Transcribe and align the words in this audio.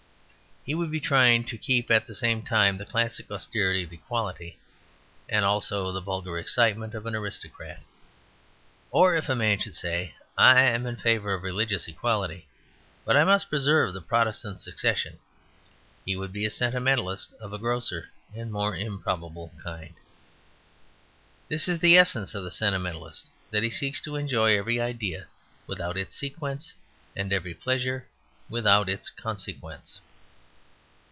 He 0.63 0.75
would 0.75 0.91
be 0.91 0.99
trying 0.99 1.45
to 1.45 1.57
keep 1.57 1.89
at 1.89 2.05
the 2.05 2.13
same 2.13 2.43
time 2.43 2.77
the 2.77 2.85
classic 2.85 3.31
austerity 3.31 3.81
of 3.81 3.91
equality 3.91 4.59
and 5.27 5.43
also 5.43 5.91
the 5.91 6.01
vulgar 6.01 6.37
excitement 6.37 6.93
of 6.93 7.07
an 7.07 7.15
aristocrat. 7.15 7.81
Or 8.91 9.15
if 9.15 9.27
a 9.27 9.33
man 9.35 9.57
should 9.57 9.73
say, 9.73 10.13
"I 10.37 10.59
am 10.59 10.85
in 10.85 10.97
favour 10.97 11.33
of 11.33 11.41
religious 11.41 11.87
equality; 11.87 12.45
but 13.05 13.17
I 13.17 13.23
must 13.23 13.49
preserve 13.49 13.91
the 13.95 14.01
Protestant 14.03 14.61
Succession," 14.61 15.17
he 16.05 16.15
would 16.15 16.31
be 16.31 16.45
a 16.45 16.51
Sentimentalist 16.51 17.33
of 17.41 17.53
a 17.53 17.57
grosser 17.57 18.11
and 18.35 18.51
more 18.51 18.75
improbable 18.75 19.51
kind. 19.63 19.95
This 21.49 21.67
is 21.67 21.79
the 21.79 21.97
essence 21.97 22.35
of 22.35 22.43
the 22.43 22.51
Sentimentalist: 22.51 23.25
that 23.49 23.63
he 23.63 23.71
seeks 23.71 23.99
to 24.01 24.15
enjoy 24.15 24.55
every 24.59 24.79
idea 24.79 25.25
without 25.65 25.97
its 25.97 26.15
sequence, 26.15 26.71
and 27.15 27.33
every 27.33 27.55
pleasure 27.55 28.07
without 28.47 28.89
its 28.89 29.09
consequence. 29.09 29.99